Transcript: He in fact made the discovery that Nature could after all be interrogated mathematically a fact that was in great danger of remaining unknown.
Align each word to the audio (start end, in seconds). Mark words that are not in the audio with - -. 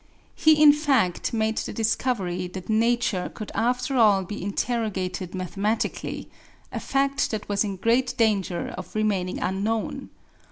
He 0.33 0.59
in 0.59 0.73
fact 0.73 1.31
made 1.31 1.57
the 1.57 1.71
discovery 1.73 2.47
that 2.47 2.69
Nature 2.69 3.29
could 3.31 3.51
after 3.53 3.97
all 3.97 4.23
be 4.23 4.41
interrogated 4.43 5.35
mathematically 5.35 6.27
a 6.71 6.79
fact 6.79 7.29
that 7.29 7.47
was 7.47 7.63
in 7.63 7.75
great 7.75 8.17
danger 8.17 8.73
of 8.75 8.95
remaining 8.95 9.37
unknown. 9.39 10.09